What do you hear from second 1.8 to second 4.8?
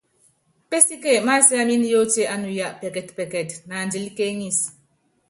yóotié ánuya pɛkɛtpɛkɛt naandilíkéeŋisí.